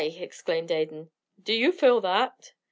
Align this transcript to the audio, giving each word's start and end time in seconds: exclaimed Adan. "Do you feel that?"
exclaimed 0.03 0.71
Adan. 0.71 1.11
"Do 1.43 1.53
you 1.53 1.71
feel 1.71 2.01
that?" 2.01 2.53